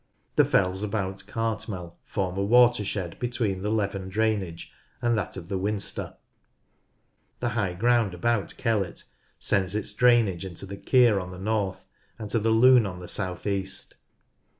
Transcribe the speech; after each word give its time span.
The 0.35 0.45
fells 0.45 0.81
about 0.81 1.27
Cartmel 1.27 1.99
form 2.05 2.35
a 2.35 2.43
watershed 2.43 3.19
between 3.19 3.61
the 3.61 3.69
Leven 3.69 4.09
drainage 4.09 4.71
and 4.99 5.15
that 5.15 5.37
of 5.37 5.47
the 5.47 5.59
Winster. 5.59 6.15
The 7.39 7.49
hi<jh 7.49 7.77
ground 7.77 8.15
about 8.15 8.57
Kellet 8.57 9.03
sends 9.37 9.75
its 9.75 9.93
drainage 9.93 10.43
into 10.43 10.65
the 10.65 10.77
Keer 10.77 11.19
on 11.19 11.29
the 11.29 11.37
north 11.37 11.85
and 12.17 12.31
to 12.31 12.39
the 12.39 12.49
Lune 12.49 12.87
on 12.87 12.97
the 12.97 13.07
south 13.07 13.45
east. 13.45 13.93